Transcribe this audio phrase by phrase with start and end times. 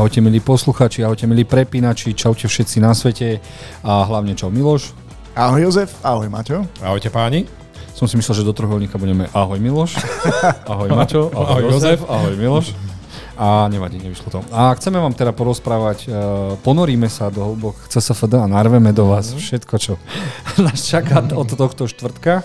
[0.00, 3.36] ahojte milí posluchači, ahojte milí prepínači, čaute všetci na svete
[3.84, 4.96] a hlavne čau Miloš.
[5.36, 6.64] Ahoj Jozef, ahoj Maťo.
[6.80, 7.44] Ahojte páni.
[7.92, 10.00] Som si myslel, že do trojuholníka budeme ahoj Miloš,
[10.72, 12.72] ahoj Maťo, ahoj, ahoj Jozef, ahoj Miloš.
[13.36, 14.40] A nevadí, nevyšlo to.
[14.48, 19.36] A chceme vám teda porozprávať, uh, ponoríme sa do hlbok CSFD a narveme do vás
[19.36, 19.36] mm.
[19.36, 20.00] všetko, čo
[20.64, 22.40] nás čaká od tohto štvrtka.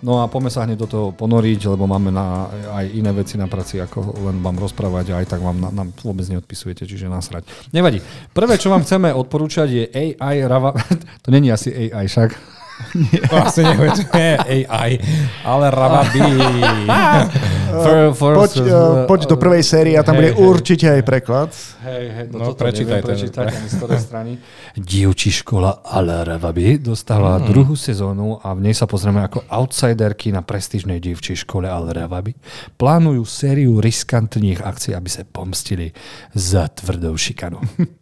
[0.00, 3.44] No a poďme sa hneď do toho ponoriť, lebo máme na, aj iné veci na
[3.44, 7.44] práci, ako len vám rozprávať a aj tak vám nám vôbec neodpisujete, čiže nasrať.
[7.76, 8.00] Nevadí.
[8.32, 9.84] Prvé, čo vám chceme odporúčať je
[10.16, 10.72] AI Rava...
[11.24, 12.59] to není asi AI však.
[12.94, 13.20] Nie.
[13.28, 14.98] To asi nebude, to je AI,
[15.44, 16.20] ale Ravabi.
[17.70, 18.70] for, for, poď, uh,
[19.06, 20.42] poď do prvej série a tam hey, bude hey.
[20.42, 21.50] určite aj preklad.
[21.86, 24.30] Hej, hej, no, no prečítaj prečítať ani z ktorej strany.
[24.90, 27.44] Dievčí škola Al Ravabi dostala mm.
[27.46, 32.34] druhú sezónu a v nej sa pozrieme ako outsiderky na prestížnej dievčí škole Al Ravabi.
[32.74, 35.94] Plánujú sériu riskantných akcií, aby sa pomstili
[36.34, 37.62] za tvrdou šikanou.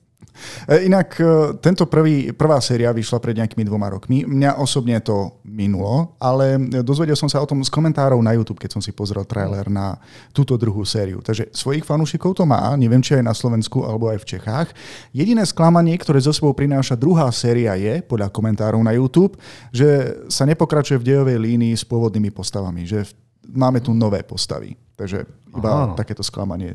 [0.69, 1.25] E, inak e,
[1.59, 4.23] tento prvý, prvá séria vyšla pred nejakými dvoma rokmi.
[4.23, 8.79] Mňa osobne to minulo, ale dozvedel som sa o tom z komentárov na YouTube, keď
[8.79, 9.99] som si pozrel trailer na
[10.31, 11.19] túto druhú sériu.
[11.23, 14.69] Takže svojich fanúšikov to má, neviem či aj na Slovensku alebo aj v Čechách.
[15.11, 19.35] Jediné sklamanie, ktoré zo sebou prináša druhá séria je, podľa komentárov na YouTube,
[19.75, 23.09] že sa nepokračuje v dejovej línii s pôvodnými postavami, že
[23.49, 24.77] máme tu nové postavy.
[24.99, 25.95] Takže iba Aha.
[25.95, 26.75] takéto sklamanie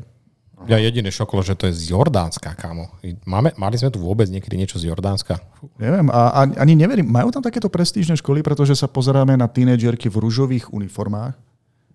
[0.64, 2.88] ja jediné šoklo, že to je z Jordánska, kámo.
[3.28, 5.36] Máme, mali sme tu vôbec niekedy niečo z Jordánska?
[5.76, 7.10] Neviem, a ani neverím.
[7.10, 11.36] Majú tam takéto prestížne školy, pretože sa pozeráme na tínedžerky v rúžových uniformách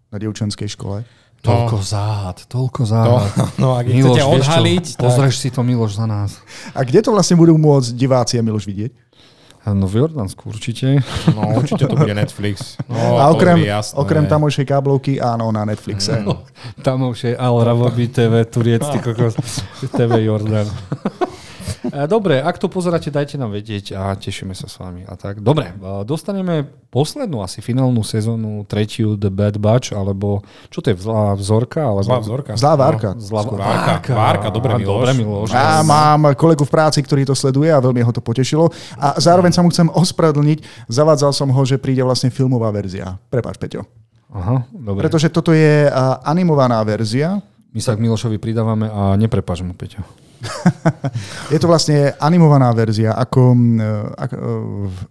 [0.10, 1.06] na dievčenskej škole.
[1.40, 1.86] Toľko no.
[1.88, 3.32] záhad, toľko záhad.
[3.32, 4.86] To, no, ak Miloš, chcete odhaliť...
[4.86, 5.04] Čo, tak...
[5.08, 6.36] Pozrieš si to, Miloš, za nás.
[6.76, 8.92] A kde to vlastne budú môcť diváci a Miloš vidieť?
[9.68, 11.04] No v Jordánsku určite.
[11.36, 12.80] No určite to bude Netflix.
[12.90, 13.60] No, a okrem,
[13.96, 16.26] okrem tamojšej káblovky, áno, na Netflixe.
[16.26, 16.42] No,
[16.82, 19.36] tamojšej Al Rawabi TV, Turiec, ty kokos,
[19.94, 20.66] TV Jordán.
[21.88, 25.08] E, dobre, ak to pozeráte, dajte nám vedieť a tešíme sa s vami.
[25.08, 25.40] A tak.
[25.40, 31.00] Dobre, e, dostaneme poslednú asi finálnu sezónu, tretiu The Bad Batch, alebo čo to je,
[31.00, 31.86] zlá vzorka?
[31.86, 32.04] Alebo...
[32.04, 32.52] Zlá vzorka.
[32.60, 33.10] Zlá várka.
[33.16, 33.64] No, zlá várka.
[33.64, 34.92] Várka, várka dobre Miloš.
[34.92, 35.48] Dobre Miloš.
[35.56, 38.68] Ja mám kolegu v práci, ktorý to sleduje a veľmi ho to potešilo.
[39.00, 43.16] A zároveň sa mu chcem ospravedlniť, zavádzal som ho, že príde vlastne filmová verzia.
[43.32, 43.88] Prepač, Peťo.
[44.30, 45.10] Aha, dobre.
[45.10, 45.90] Pretože toto je
[46.22, 47.42] animovaná verzia.
[47.74, 50.02] My sa k Milošovi pridávame a neprepáč mu, Peťo.
[51.54, 53.54] je to vlastne animovaná verzia, ako,
[54.16, 54.38] ako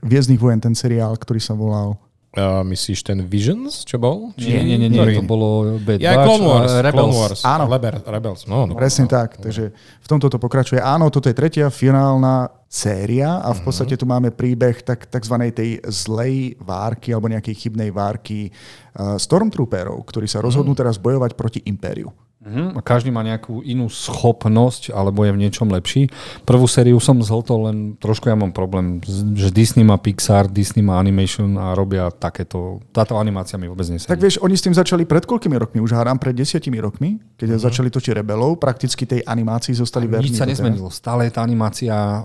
[0.02, 1.96] Viezdnych vojen, ten seriál, ktorý sa volal
[2.28, 4.36] Uh, myslíš ten Visions, čo bol?
[4.36, 6.92] Či nie, nie, nie, nie to bolo Bad ja, Batch, Clone Wars, Rebels.
[6.92, 7.40] Clone Wars.
[7.40, 7.64] Áno.
[7.72, 8.44] Leber, Rebels.
[8.44, 9.48] No, no, Presne no, tak, no.
[9.48, 10.76] takže v tomto to pokračuje.
[10.76, 13.64] Áno, toto je tretia finálna séria a v mhm.
[13.64, 19.96] podstate tu máme príbeh tak, takzvanej tej zlej várky alebo nejakej chybnej várky uh, Stormtrooperov,
[20.04, 20.80] ktorí sa rozhodnú mhm.
[20.84, 22.12] teraz bojovať proti Impériu.
[22.38, 22.70] Uh-huh.
[22.70, 26.06] A každý má nejakú inú schopnosť alebo je v niečom lepší.
[26.46, 29.02] Prvú sériu som zhltol, len trošku ja mám problém,
[29.34, 34.06] že Disney má Pixar, Disney má Animation a robia takéto, táto animácia mi vôbec nesedí.
[34.06, 35.82] Tak vieš, oni s tým začali pred koľkými rokmi?
[35.82, 37.66] Už hádam pred desiatimi rokmi, keď uh-huh.
[37.66, 40.30] začali točiť Rebelov, prakticky tej animácii zostali verní.
[40.30, 42.22] Nič sa nezmenilo, stále je tá animácia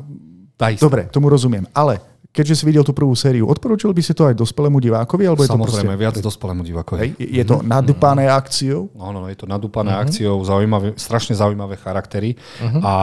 [0.54, 0.86] tá istá.
[0.86, 4.34] Dobre, tomu rozumiem, ale keďže si videl tú prvú sériu, odporúčil by si to aj
[4.34, 5.30] dospelému divákovi?
[5.30, 6.02] Alebo je Samozrejme, to proste...
[6.02, 7.00] viac dospelému divákovi.
[7.00, 7.70] Hej, je to mm-hmm.
[7.70, 8.90] nadúpané akciou?
[8.98, 10.04] No, no, je to nadúpané uh-huh.
[10.10, 12.82] akciou, zaujímavé, strašne zaujímavé charaktery uh-huh.
[12.82, 12.94] a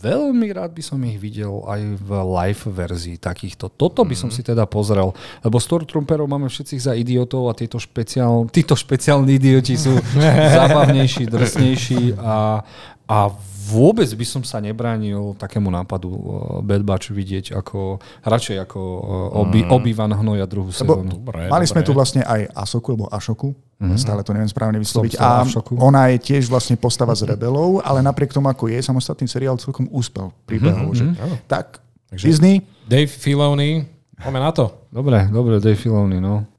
[0.00, 2.10] veľmi rád by som ich videl aj v
[2.40, 3.68] live verzii takýchto.
[3.76, 5.12] Toto by som si teda pozrel,
[5.44, 9.92] lebo Stormtrooperov máme všetci za idiotov a títo, špeciál, títo špeciálni idioti sú
[10.56, 12.64] zábavnejší, drsnejší a,
[13.08, 13.18] a
[13.64, 16.20] vôbec by som sa nebránil takému nápadu uh,
[16.60, 19.70] Bad Batch vidieť ako, radšej ako uh, obi, mm.
[19.72, 21.16] Obi-Wan Hnoja druhú sezónu.
[21.16, 21.72] Dobre, mali dobre.
[21.72, 23.96] sme tu vlastne aj Asoku, alebo Ašoku, mm-hmm.
[23.96, 25.16] stále to neviem správne vysloviť.
[25.16, 25.48] A
[25.80, 29.88] ona je tiež vlastne postava z rebelov, ale napriek tomu, ako je, samostatný seriál celkom
[29.88, 30.92] úspel príbehov.
[30.92, 31.16] Mm-hmm.
[31.16, 31.36] Že?
[31.48, 31.80] Tak,
[32.12, 32.56] Takže Disney.
[32.84, 33.88] Dave Filoni,
[34.20, 34.86] poďme na to.
[34.92, 36.53] Dobre, dobre, Dave Filoni, no.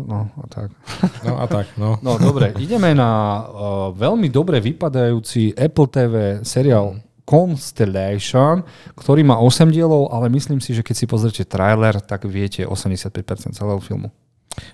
[0.00, 0.68] No a tak.
[1.26, 2.00] No a tak, no.
[2.00, 6.96] No dobre, ideme na uh, veľmi dobre vypadajúci Apple TV seriál
[7.30, 8.66] Constellation,
[8.98, 13.54] ktorý má 8 dielov, ale myslím si, že keď si pozrite trailer, tak viete 85%
[13.54, 14.10] celého filmu.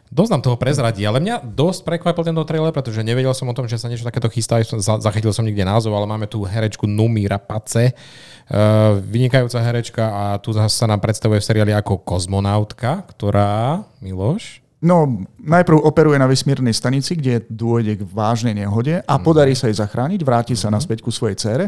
[0.09, 3.69] Dosť nám toho prezradí, ale mňa dosť prekvapil tento trailer, pretože nevedel som o tom,
[3.69, 4.65] že sa niečo takéto chystá.
[4.81, 10.57] Zachytil som niekde názov, ale máme tu herečku Numi Rapace, uh, vynikajúca herečka a tu
[10.57, 17.17] sa nám predstavuje v seriáli ako kozmonautka, ktorá, Miloš, No, najprv operuje na vesmírnej stanici,
[17.17, 19.23] kde dôjde k vážnej nehode a mhm.
[19.25, 20.75] podarí sa jej zachrániť, vráti sa mhm.
[20.77, 21.65] naspäť ku svojej cére.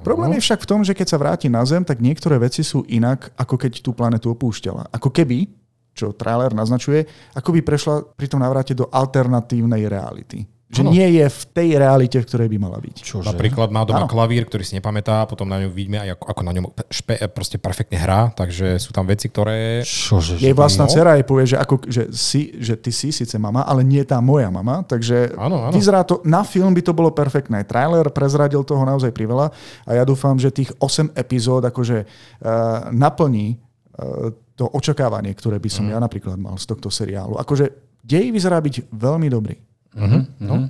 [0.00, 2.86] Problém je však v tom, že keď sa vráti na Zem, tak niektoré veci sú
[2.88, 4.88] inak, ako keď tú planetu opúšťala.
[4.88, 5.52] Ako keby,
[5.92, 7.04] čo trailer naznačuje,
[7.36, 10.55] ako by prešla pri tom navráte do alternatívnej reality.
[10.76, 10.90] Že ano.
[10.92, 12.96] nie je v tej realite, v ktorej by mala byť.
[13.00, 13.26] Čože?
[13.32, 14.12] Napríklad má doma ano.
[14.12, 17.56] klavír, ktorý si nepamätá, potom na ňom vidíme aj ako, ako na ňom špe, proste
[17.56, 19.80] perfektne hrá, takže sú tam veci, ktoré...
[19.80, 20.36] Čože?
[20.36, 20.92] Jej vlastná no?
[20.92, 24.20] dcera jej povie, že, ako, že, si, že ty si síce mama, ale nie tá
[24.20, 25.72] moja mama, takže ano, ano.
[25.72, 27.64] vyzerá to, na film by to bolo perfektné.
[27.64, 29.48] Trailer prezradil toho naozaj priveľa
[29.88, 35.68] a ja dúfam, že tých 8 epizód akože uh, naplní uh, to očakávanie, ktoré by
[35.68, 35.92] som mm.
[35.92, 37.36] ja napríklad mal z tohto seriálu.
[37.36, 39.56] Akože dej vyzerá byť veľmi dobrý.
[39.96, 40.22] Mm-hmm.
[40.44, 40.68] No.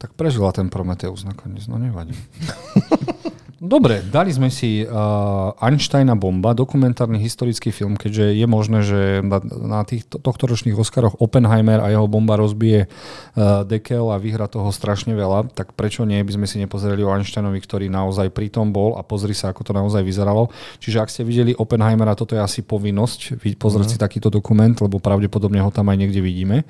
[0.00, 2.16] Tak prežila ten Prometeus nakoniec, no nevadí.
[3.62, 9.38] Dobre, dali sme si uh, Einsteina bomba, dokumentárny historický film, keďže je možné, že na,
[9.46, 14.66] na tých tohto ročných Oscaroch Oppenheimer a jeho bomba rozbije uh, dekel a vyhra toho
[14.74, 18.98] strašne veľa, tak prečo nie by sme si nepozreli o Einsteinovi, ktorý naozaj pritom bol
[18.98, 20.50] a pozri sa, ako to naozaj vyzeralo.
[20.82, 23.94] Čiže ak ste videli Oppenheimera, toto je asi povinnosť pozrieť mm.
[23.94, 26.66] si takýto dokument, lebo pravdepodobne ho tam aj niekde vidíme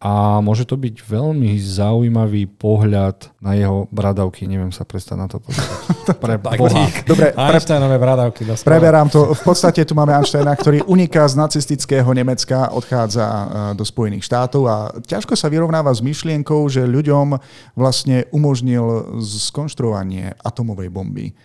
[0.00, 4.48] a môže to byť veľmi zaujímavý pohľad na jeho bradavky.
[4.48, 6.16] Neviem sa prestať na to pozrieť.
[6.24, 6.88] Pre Boha.
[7.04, 8.48] Dobre, Einsteinové bradavky.
[8.64, 9.36] Preberám to.
[9.36, 13.44] V podstate tu máme Einsteina, ktorý uniká z nacistického Nemecka, odchádza e,
[13.76, 17.36] do Spojených štátov a ťažko sa vyrovnáva s myšlienkou, že ľuďom
[17.76, 21.36] vlastne umožnil skonštruovanie atomovej bomby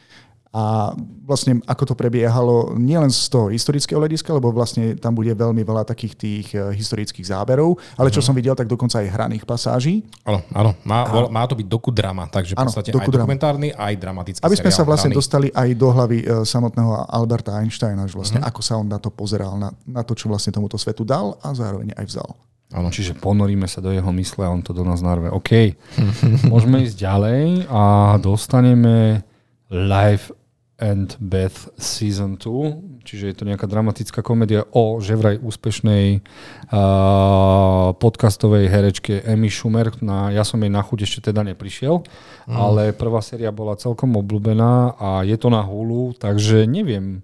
[0.56, 0.96] a
[1.28, 5.84] vlastne ako to prebiehalo nielen z toho historického hľadiska, lebo vlastne tam bude veľmi veľa
[5.84, 8.26] takých tých eh, historických záberov, ale čo mm.
[8.32, 10.08] som videl, tak dokonca aj hraných pasáží.
[10.24, 10.72] Áno, áno.
[10.88, 11.28] Má, a...
[11.28, 15.12] má to byť dokudrama, takže v podstate aj dokumentárny, aj dramatický Aby sme sa vlastne
[15.12, 15.20] hraný.
[15.20, 18.48] dostali aj do hlavy uh, samotného Alberta Einsteina, že vlastne mm.
[18.48, 21.52] ako sa on na to pozeral, na, na to, čo vlastne tomuto svetu dal a
[21.52, 22.32] zároveň aj vzal.
[22.72, 25.28] Áno, čiže ponoríme sa do jeho mysle a on to do nás narve.
[25.36, 25.76] OK,
[26.52, 29.20] môžeme ísť ďalej a dostaneme
[29.70, 30.45] live
[30.76, 37.96] and Beth Season 2, čiže je to nejaká dramatická komédia o že vraj úspešnej uh,
[37.96, 39.96] podcastovej herečke Emmy Schumer.
[40.04, 42.56] Na, ja som jej na chuť ešte teda neprišiel, mm.
[42.56, 47.24] ale prvá séria bola celkom obľúbená a je to na Hulu, takže neviem,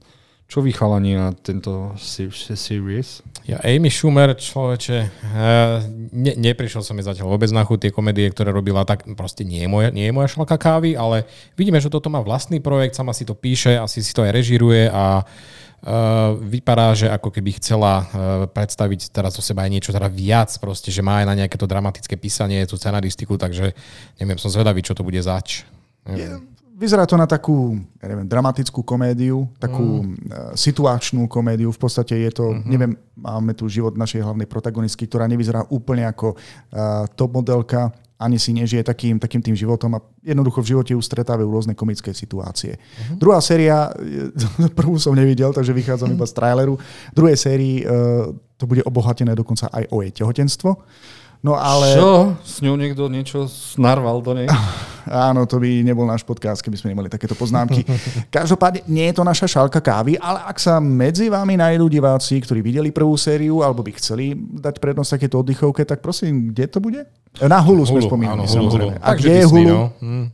[0.52, 3.24] čo vy chalani na tento series?
[3.48, 5.80] Ja Amy Schumer, človeče, uh,
[6.12, 9.64] ne, neprišiel som mi zatiaľ vôbec na chuť tie komedie, ktoré robila, tak proste nie
[9.64, 11.24] je, moja, nie je moja šalka kávy, ale
[11.56, 14.92] vidíme, že toto má vlastný projekt, sama si to píše, asi si to aj režiruje
[14.92, 15.24] a
[15.82, 18.06] Uh, vypadá, že ako keby chcela uh,
[18.46, 21.66] predstaviť teraz o seba aj niečo teda viac, proste, že má aj na nejaké to
[21.66, 23.74] dramatické písanie, tú scenaristiku, takže
[24.22, 25.66] neviem, som zvedavý, čo to bude zač.
[26.06, 26.46] Neviem.
[26.82, 30.58] Vyzerá to na takú, ja neviem, dramatickú komédiu, takú mm.
[30.58, 31.70] situačnú komédiu.
[31.70, 32.66] V podstate je to, mm-hmm.
[32.74, 38.42] neviem, máme tu život našej hlavnej protagonistky, ktorá nevyzerá úplne ako uh, top modelka, ani
[38.42, 42.78] si nežije takým, takým tým životom a jednoducho v živote ju stretávajú rôzne komické situácie.
[42.78, 43.18] Mm-hmm.
[43.22, 43.94] Druhá séria,
[44.80, 46.82] prvú som nevidel, takže vychádzam iba z traileru.
[46.82, 50.82] V druhej sérii uh, to bude obohatené dokonca aj o jej tehotenstvo.
[51.42, 51.98] No ale...
[51.98, 52.38] Čo?
[52.46, 54.46] S ňou niekto niečo snarval do nej?
[55.10, 57.82] Áno, to by nebol náš podcast, keby sme nemali takéto poznámky.
[58.30, 62.62] Každopádne nie je to naša šálka kávy, ale ak sa medzi vami nájdú diváci, ktorí
[62.62, 67.02] videli prvú sériu alebo by chceli dať prednosť takéto oddychovke, tak prosím, kde to bude?
[67.42, 68.94] Na Hulu, Hulu sme spomínali, áno, samozrejme.
[69.02, 69.08] Hulu.
[69.08, 69.70] A kde je Hulu?
[69.74, 69.84] No.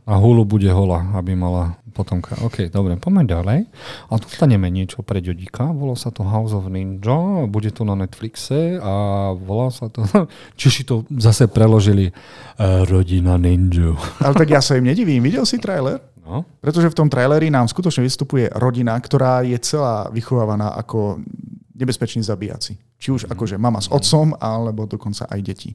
[0.04, 2.38] A Hulu bude hola, aby mala potomka.
[2.46, 3.58] OK, dobre, poďme ďalej.
[4.06, 5.74] A dostaneme niečo pre Ďodíka.
[5.74, 8.94] Volá sa to House of Ninja, bude to na Netflixe a
[9.34, 10.06] volá sa to...
[10.60, 13.98] Čiže to zase preložili uh, Rodina Ninja.
[14.22, 15.26] Ale tak ja sa im nedivím.
[15.26, 15.98] Videl si trailer?
[16.22, 16.46] No.
[16.62, 21.24] Pretože v tom traileri nám skutočne vystupuje rodina, ktorá je celá vychovávaná ako
[21.72, 22.76] nebezpečný zabíjaci.
[23.00, 25.72] Či už akože mama s otcom, alebo dokonca aj deti.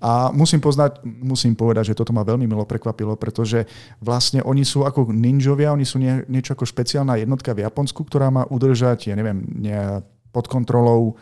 [0.00, 3.68] A musím, poznať, musím povedať, že toto ma veľmi milo prekvapilo, pretože
[4.00, 8.32] vlastne oni sú ako ninjovia, oni sú nie, niečo ako špeciálna jednotka v Japonsku, ktorá
[8.32, 9.76] má udržať, ja neviem, nie,
[10.32, 11.20] pod kontrolou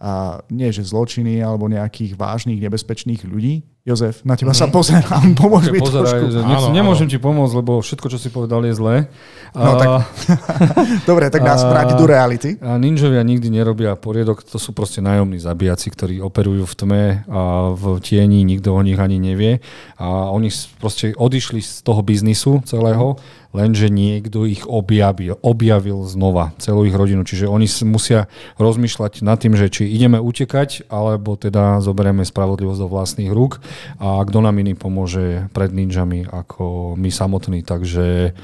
[0.00, 4.60] a nie že zločiny alebo nejakých vážnych, nebezpečných ľudí, Jozef, na teba mm.
[4.64, 6.40] sa pozerám, pomôž mi pozeraj, trošku.
[6.40, 7.12] Áno, nemôžem áno.
[7.12, 9.12] ti pomôcť, lebo všetko, čo si povedal, je zlé.
[9.52, 10.08] No, tak...
[11.10, 12.56] Dobre, tak nás vráti do reality.
[12.64, 17.76] A ninjovia nikdy nerobia poriadok, to sú proste nájomní zabíjaci, ktorí operujú v tme a
[17.76, 19.60] v tieni, nikto o nich ani nevie.
[20.00, 20.48] A oni
[20.80, 23.20] proste odišli z toho biznisu celého,
[23.54, 27.22] lenže niekto ich objavil, objavil znova, celú ich rodinu.
[27.22, 28.26] Čiže oni musia
[28.58, 33.62] rozmýšľať nad tým, že či ideme utekať, alebo teda zoberieme spravodlivosť do vlastných rúk
[34.02, 37.62] a kto nám iný pomôže pred ninjami ako my samotní.
[37.62, 38.34] Takže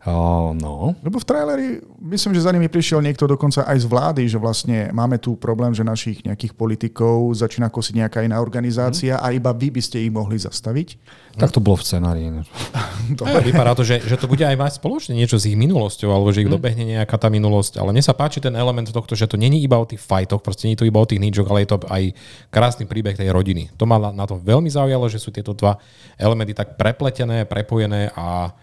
[0.00, 0.96] Uh, no.
[1.04, 1.68] Lebo v traileri,
[2.00, 5.76] myslím, že za nimi prišiel niekto dokonca aj z vlády, že vlastne máme tu problém,
[5.76, 9.22] že našich nejakých politikov začína kosiť nejaká iná organizácia mm.
[9.22, 10.96] a iba vy by ste ich mohli zastaviť.
[11.36, 12.32] Tak to bolo v scenárii.
[13.52, 16.48] vypadá to, že, že to bude aj mať spoločne niečo s ich minulosťou, alebo že
[16.48, 16.56] ich mm.
[16.56, 17.76] dobehne nejaká tá minulosť.
[17.76, 20.64] Ale mne sa páči ten element tohto, že to není iba o tých fajtoch, proste
[20.64, 22.02] nie je to iba o tých ninjoch, ale je to aj
[22.48, 23.68] krásny príbeh tej rodiny.
[23.76, 25.76] To ma na to veľmi zaujalo, že sú tieto dva
[26.16, 28.56] elementy tak prepletené, prepojené a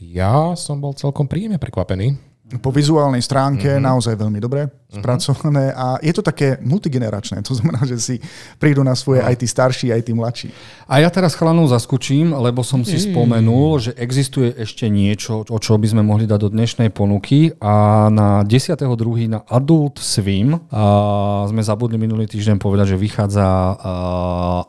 [0.00, 2.35] ja som bol celkom príjemne prekvapený.
[2.46, 3.86] Po vizuálnej stránke mm-hmm.
[3.90, 5.02] naozaj veľmi dobre mm-hmm.
[5.02, 7.42] spracované a je to také multigeneračné.
[7.42, 8.14] To znamená, že si
[8.62, 10.48] prídu na svoje aj tí starší, aj tí mladší.
[10.86, 15.74] A ja teraz chlanov zaskočím, lebo som si spomenul, že existuje ešte niečo, o čo
[15.74, 18.86] by sme mohli dať do dnešnej ponuky a na 10.2.
[19.26, 23.42] na Adult Swim a sme zabudli minulý týždeň povedať, že vychádza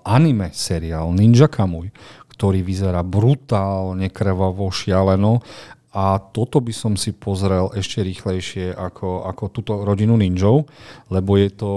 [0.01, 1.93] anime seriál Ninja Kamui
[2.37, 5.41] ktorý vyzerá brutálne, krvavo, šialeno
[5.97, 10.69] a toto by som si pozrel ešte rýchlejšie ako, ako túto rodinu ninjov,
[11.09, 11.71] lebo je to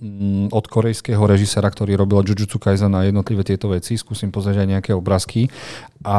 [0.00, 4.00] mm, od korejského režisera, ktorý robil Jujutsu Kaisen na jednotlivé tieto veci.
[4.00, 5.52] Skúsim pozrieť aj nejaké obrázky
[6.00, 6.18] a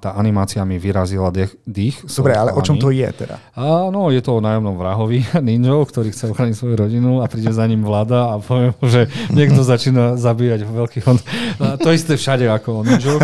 [0.00, 2.00] tá animácia mi vyrazila dech, dých.
[2.08, 3.36] Dobre, ale o čom to je teda?
[3.58, 5.20] Áno, je to o nájomnom vrahovi
[5.52, 9.04] ninjov, ktorý chce ochrániť svoju rodinu a príde za ním vláda a povie mu, že
[9.28, 11.04] niekto začína zabíjať veľkých...
[11.60, 13.20] To isté všade ako o ninjov.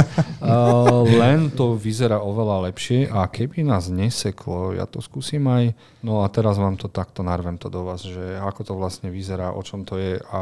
[1.06, 5.74] Len to vyzerá oveľa lepšie a keby nás neseklo, ja to skúsim aj...
[6.06, 9.50] No a teraz vám to takto narvem to do vás, že ako to vlastne vyzerá,
[9.50, 10.40] o čom to je a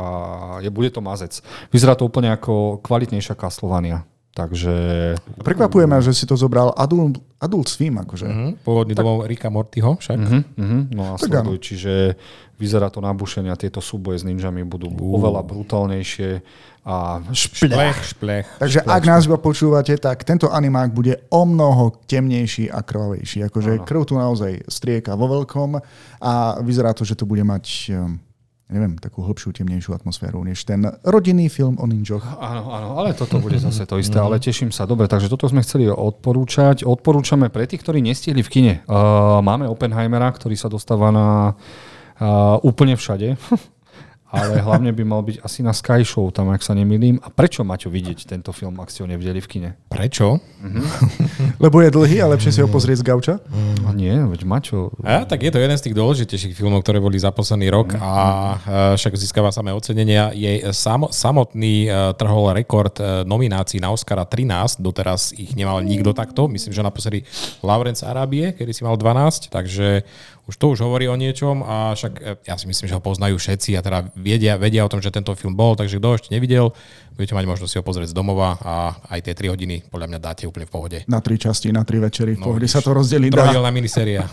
[0.61, 1.40] je, bude to mazec.
[1.73, 4.04] Vyzerá to úplne ako kvalitnejšia Castlevania.
[4.34, 4.75] Takže...
[5.46, 8.02] Prekvapuje ma, že si to zobral Adult, adult Swim.
[8.02, 8.26] Akože.
[8.26, 8.50] Uh-huh.
[8.66, 9.06] Pôvodný tak...
[9.06, 10.18] domov Rika Mortyho však.
[10.18, 10.90] Uh-huh.
[10.90, 12.18] No a sleduj, čiže
[12.58, 15.16] vyzerá to nabušenie a tieto súboje s ninjami budú uh.
[15.18, 16.42] oveľa brutálnejšie
[16.84, 18.46] a šplech, šplech.
[18.61, 23.49] Takže šplech, ak nás iba počúvate, tak tento animák bude o mnoho temnejší a krvavejší.
[23.49, 25.80] Akože krv tu naozaj strieka vo veľkom
[26.20, 27.88] a vyzerá to, že to bude mať
[28.64, 32.25] neviem, takú hĺbšiu, temnejšiu atmosféru, než ten rodinný film o ninjoch.
[32.40, 34.88] Áno, áno, ale toto bude zase to isté, ale teším sa.
[34.88, 36.82] Dobre, takže toto sme chceli odporúčať.
[36.82, 38.75] Odporúčame pre tých, ktorí nestihli v kine.
[38.88, 41.52] Uh, máme Oppenheimera, ktorý sa dostáva na
[42.21, 43.37] uh, úplne všade.
[44.35, 47.23] ale hlavne by mal byť asi na Sky Show, tam ak sa nemýlim.
[47.23, 49.71] A prečo Maťo vidieť tento film, ak ste ho nevideli v kine?
[49.87, 50.42] Prečo?
[50.42, 50.85] Mm-hmm.
[51.64, 53.35] Lebo je dlhý a lepšie si ho pozrieť z gauča?
[53.47, 53.76] Mm.
[53.87, 54.90] A nie, veď Maťo...
[55.06, 58.02] A, tak je to jeden z tých dôležitejších filmov, ktoré boli za posledný rok mm-hmm.
[58.02, 58.12] a
[58.99, 60.35] však získava samé ocenenia.
[60.35, 66.11] Je sam, samotný uh, trhol rekord uh, nominácií na Oscara 13, doteraz ich nemal nikto
[66.11, 66.50] takto.
[66.50, 67.23] Myslím, že naposledy
[67.62, 70.02] Lawrence Arabie, kedy si mal 12, takže
[70.44, 73.40] už to už hovorí o niečom a však e, ja si myslím, že ho poznajú
[73.40, 76.76] všetci a teda vedia, vedia o tom, že tento film bol, takže kto ešte nevidel,
[77.16, 78.74] budete mať možnosť si ho pozrieť z domova a
[79.08, 80.98] aj tie 3 hodiny podľa mňa dáte úplne v pohode.
[81.08, 83.32] Na tri časti, na tri večery, v no, pohode sa to rozdelí.
[83.32, 84.28] Trojdelná miniséria.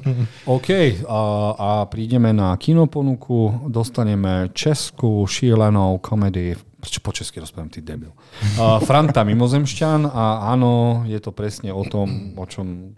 [0.56, 1.20] OK, a,
[1.58, 8.14] a prídeme na kinoponuku, dostaneme českú šílenou komedii Prečo po česky rozprávam, ty debil.
[8.54, 12.94] Uh, Franta Mimozemšťan a áno, je to presne o tom, o čom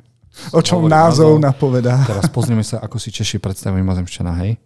[0.55, 1.95] O čom názov, názov napovedá.
[2.07, 4.57] Teraz pozrieme sa, ako si Češi predstavujú mimozemšťana, hej?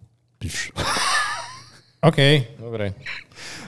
[2.03, 2.19] OK,
[2.59, 2.99] dobre.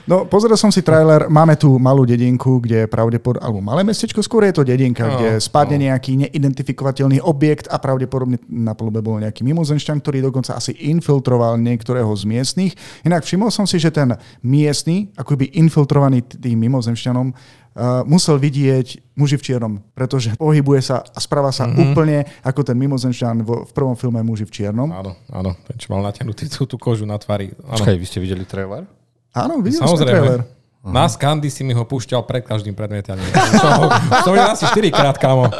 [0.06, 4.46] No, pozrel som si trailer, máme tu malú dedinku, kde pravdepodobne, alebo malé mestečko, skôr
[4.46, 5.84] je to dedinka, no, kde spadne no.
[5.90, 12.06] nejaký neidentifikovateľný objekt a pravdepodobne na polube bol nejaký mimozenšťan, ktorý dokonca asi infiltroval niektorého
[12.14, 12.72] z miestnych.
[13.02, 14.14] Inak všimol som si, že ten
[14.46, 17.65] miestny, akoby infiltrovaný tým mimozemšťanom, uh,
[18.08, 21.82] musel vidieť muži v čiernom, pretože pohybuje sa a správa sa mm-hmm.
[21.92, 24.88] úplne ako ten mimozenšťan v, v prvom filme Muži v čiernom.
[24.88, 27.52] Áno, áno, ten čo mal natiahnutý tú, tú kožu na tvári.
[27.64, 27.76] Áno.
[27.76, 28.88] Počkaj, vy ste videli trailer?
[29.36, 30.00] Áno, videl Samozrejme.
[30.00, 30.40] som trailer.
[30.86, 33.26] Na Skandy si mi ho púšťal pred každým predmetaním.
[34.22, 35.50] To je asi 4 krát, kámo.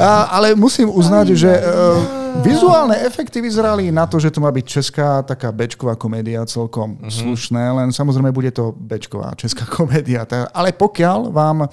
[0.00, 4.66] A, ale musím uznať, že uh, vizuálne efekty vyzerali na to, že to má byť
[4.66, 7.10] česká taká bečková komédia celkom uh-huh.
[7.10, 10.26] slušné, len samozrejme bude to bečková česká komédia.
[10.50, 11.68] Ale pokiaľ vám uh,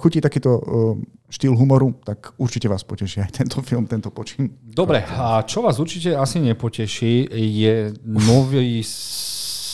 [0.00, 0.98] chutí takýto uh,
[1.30, 4.50] štýl humoru, tak určite vás poteší aj tento film, tento počin.
[4.62, 8.86] Dobre, a čo vás určite asi nepoteší, je nový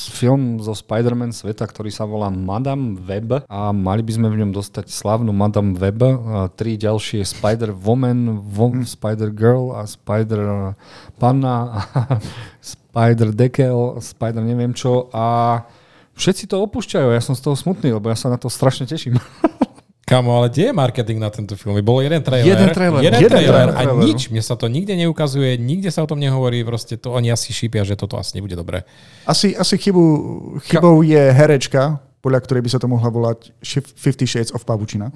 [0.09, 4.57] film zo Spider-Man sveta, ktorý sa volá Madame Web a mali by sme v ňom
[4.57, 6.01] dostať slavnú Madame Web,
[6.57, 8.89] tri ďalšie Spider-Woman, vo- hm.
[8.89, 11.81] Spider-Girl a Spider-Panna a
[12.73, 15.61] Spider-Dekel, Spider neviem čo a
[16.17, 19.21] všetci to opúšťajú, ja som z toho smutný, lebo ja sa na to strašne teším.
[20.11, 21.79] Kamo, ale kde je marketing na tento film?
[21.87, 22.51] Bol jeden trailer.
[22.51, 22.99] Jeden trailer.
[22.99, 23.69] Jeden, jeden trailer.
[23.79, 27.31] A nič, mne sa to nikde neukazuje, nikde sa o tom nehovorí, proste to oni
[27.31, 28.83] asi šípia, že toto asi nebude dobré.
[29.23, 30.03] Asi, asi chybu,
[30.67, 35.09] chybou je herečka, podľa ktorej by sa to mohla volať Shif- Fifty Shades of Pavučina.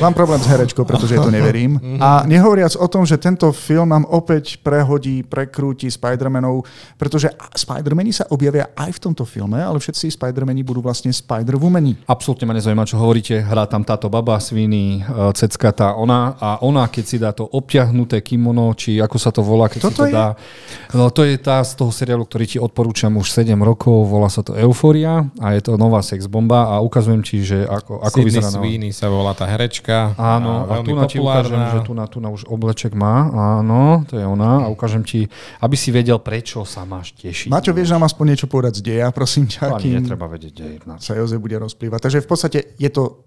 [0.00, 1.78] Mám problém s herečkou, pretože to neverím.
[2.00, 6.64] A nehovoriac o tom, že tento film nám opäť prehodí, prekrúti Spider-Manov,
[6.96, 12.08] pretože Spider-Mani sa objavia aj v tomto filme, ale všetci Spider-Mani budú vlastne Spider-Womani.
[12.08, 13.36] Absolútne ma nezaujíma, čo hovoríte.
[13.36, 15.04] Hrá tam táto baba, sviny,
[15.36, 19.44] cecka, tá ona a ona, keď si dá to obťahnuté kimono, či ako sa to
[19.44, 20.12] volá, keď Toto si to je?
[20.14, 20.26] dá.
[20.96, 24.40] No, to je tá z toho seriálu, ktorý ti odporúčam už 7 rokov, volá sa
[24.40, 28.48] to Euphoria a je to nová sex bomba a ukazujem ti, že ako, ako vyzerá.
[28.48, 30.14] Sweeney sa volá tá herečka.
[30.14, 33.30] Áno, a, a tu na ti ukážem, že tu na, tu na už obleček má.
[33.62, 35.26] Áno, to je ona a ukážem ti,
[35.58, 37.50] aby si vedel, prečo sa máš tešiť.
[37.50, 39.78] Maťo, vieš nám aspoň niečo povedať z deja, prosím ťa.
[39.78, 40.74] Ani netreba vedieť dej.
[41.02, 41.98] Sa Jozef bude rozplývať.
[41.98, 43.24] Takže v podstate je to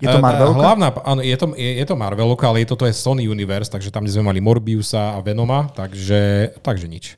[0.00, 0.54] je to Marvel?
[0.54, 3.70] Hlavná, áno, je to, je, je to Marvel, ale je to, to je Sony Universe,
[3.70, 7.14] takže tam sme mali Morbiusa a Venoma, takže, takže nič.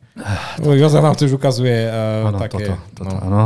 [0.61, 2.69] No, Jozef nám už ukazuje uh, ano, také...
[2.69, 3.17] Toto, toto, no.
[3.23, 3.45] áno.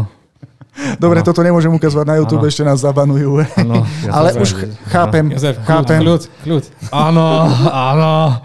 [0.99, 1.27] Dobre, ano.
[1.27, 2.51] toto nemôžem ukazovať na YouTube, ano.
[2.51, 3.47] ešte nás zabanujú.
[3.55, 4.51] Ano, ja Ale už
[4.91, 5.31] chápem.
[5.31, 6.03] Jozef, chápem.
[6.03, 6.65] Kľud, kľud.
[6.91, 8.43] Áno, áno.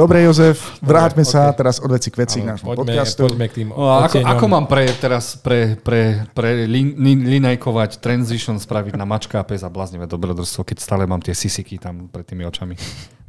[0.00, 1.32] Dobre, Jozef, vráťme okay.
[1.34, 3.26] sa teraz od veci k veci k nášmu podcastu.
[3.26, 8.56] Poďme k tým no, ako, ako mám pre, teraz pre, pre, pre lin, linajkovať transition
[8.56, 12.24] spraviť na mačka a pes a bláznivé dobrodružstvo, keď stále mám tie sisiky tam pred
[12.24, 12.78] tými očami?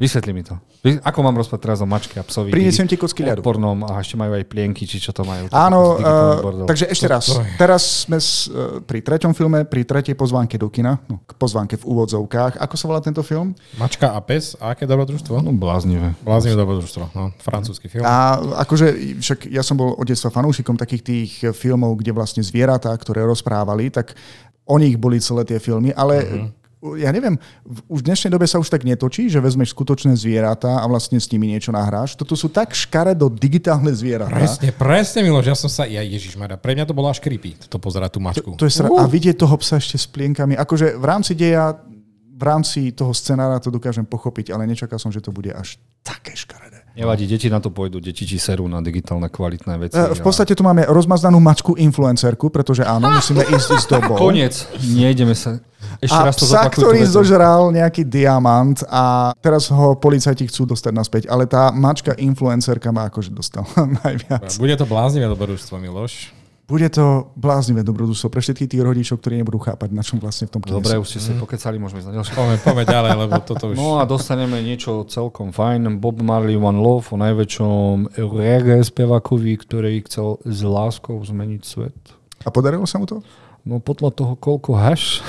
[0.02, 0.58] Vysvetli mi to.
[1.06, 2.50] Ako mám rozprávať teraz o mačke a psovi?
[2.50, 3.46] Prinesiem ti kocky ľadu.
[3.46, 5.46] Pornom a ešte majú aj plienky, či čo to majú.
[5.54, 7.30] Áno, uh, takže ešte raz.
[7.54, 11.78] Teraz sme s, uh, pri treťom filme, pri tretej pozvánke do kina, no, k pozvánke
[11.78, 12.58] v úvodzovkách.
[12.58, 13.54] Ako sa volá tento film?
[13.78, 15.38] Mačka a pes a aké dobrodružstvo?
[15.38, 16.18] No bláznivé.
[16.26, 18.02] Bláznivé dobrodružstvo, no, francúzsky film.
[18.02, 22.90] A akože, však ja som bol od detstva fanúšikom takých tých filmov, kde vlastne zvieratá,
[22.98, 24.18] ktoré rozprávali, tak
[24.66, 26.61] o nich boli celé tie filmy, ale uh-huh.
[26.98, 27.38] Ja neviem,
[27.86, 31.30] už v dnešnej dobe sa už tak netočí, že vezmeš skutočné zvieratá a vlastne s
[31.30, 32.18] nimi niečo nahráš.
[32.18, 34.34] Toto sú tak škaredo digitálne zvieratá.
[34.34, 37.78] Presne, presne, Miloš, ja som sa, ja Ježiš pre mňa to bolo až creepy, to
[37.78, 38.50] pozerať tú mačku.
[38.58, 39.02] To, to je sra- uh.
[39.02, 41.78] A vidieť toho psa ešte s plienkami, akože v rámci deja
[42.42, 46.34] v rámci toho scenára to dokážem pochopiť, ale nečakal som, že to bude až také
[46.34, 46.61] škaredé.
[46.92, 49.96] Nevadí, deti na to pôjdu, deti či serú na digitálne kvalitné veci.
[49.96, 54.20] E, v podstate tu máme rozmazdanú mačku influencerku, pretože áno, musíme ísť s dobou.
[54.20, 55.64] Koniec, nejdeme sa.
[56.04, 60.92] Ešte a raz to psa, ktorý zožral nejaký diamant a teraz ho policajti chcú dostať
[60.92, 63.72] naspäť, ale tá mačka influencerka má akože dostala
[64.04, 64.52] najviac.
[64.60, 66.41] Bude to bláznivé dobrodružstvo, Miloš.
[66.70, 70.56] Bude to bláznivé dobrodružstvo pre všetkých tých rodičov, ktorí nebudú chápať, na čom vlastne v
[70.56, 71.44] tom Dobre, už ste sa mm.
[71.44, 72.34] pokecali, môžeme ísť na ďalšie.
[72.34, 73.76] Poďme, poďme ďalej, lebo toto už...
[73.76, 76.00] No a dostaneme niečo celkom fajn.
[76.00, 82.00] Bob Marley One Love o najväčšom reggae spevakovi, ktorý chcel s láskou zmeniť svet.
[82.42, 83.20] A podarilo sa mu to?
[83.62, 85.22] No podľa toho, koľko haš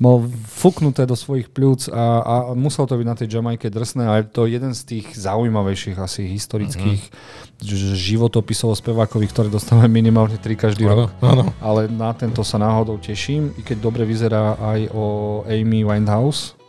[0.00, 4.24] mal fuknuté do svojich pľúc a, a musel to byť na tej Jamajke drsné a
[4.24, 7.94] je to jeden z tých zaujímavejších asi historických uh-huh.
[7.94, 11.12] životopisov o spevákovi, ktoré dostávame minimálne tri každý rok.
[11.20, 11.52] Áno.
[11.60, 15.06] Ale na tento sa náhodou teším, i keď dobre vyzerá aj o
[15.44, 16.59] Amy Winehouse,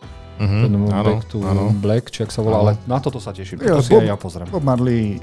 [0.41, 1.69] Uh-huh, ten áno, Back to áno.
[1.69, 3.61] Black, či ak sa volá, ale na toto sa teším.
[3.61, 4.47] Jo, to si Bob, aj ja pozriem.
[4.49, 5.21] Bob Marley,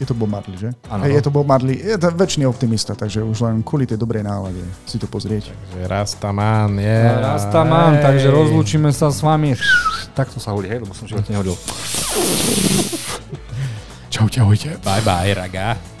[0.00, 0.72] je to Bob Marley, že?
[0.88, 1.04] Áno.
[1.04, 4.64] Je to Bob Marley, je to väčšiný optimista, takže už len kvôli tej dobrej nálade
[4.88, 5.52] si to pozrieť.
[5.52, 6.88] Takže Rastaman, je.
[6.88, 7.36] Yeah.
[7.36, 9.52] Rastaman, takže rozlúčime sa s vami.
[10.16, 11.52] Takto sa hodí, hej, lebo som životne nehodil.
[14.08, 14.80] Čaute, ahojte.
[14.80, 15.95] Bye bye, raga.